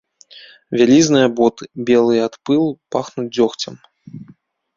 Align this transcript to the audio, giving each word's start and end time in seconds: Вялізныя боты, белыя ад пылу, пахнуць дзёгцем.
Вялізныя 0.79 1.27
боты, 1.39 1.63
белыя 1.89 2.21
ад 2.29 2.35
пылу, 2.51 2.71
пахнуць 2.97 3.29
дзёгцем. 3.35 3.73